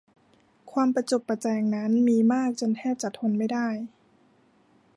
[0.71, 3.67] ความประจบประแจงนั้นมีมากจนแทบจะทนไม่ได้